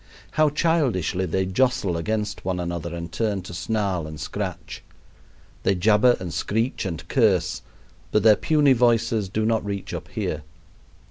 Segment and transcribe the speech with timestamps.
[0.31, 4.81] How childishly they jostle against one another and turn to snarl and scratch!
[5.61, 7.61] They jabber and screech and curse,
[8.11, 10.41] but their puny voices do not reach up here.